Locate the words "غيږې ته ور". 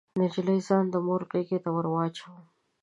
1.31-1.85